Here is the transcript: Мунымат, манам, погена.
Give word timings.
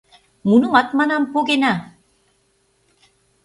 Мунымат, 0.47 0.87
манам, 0.97 1.23
погена. 1.33 1.73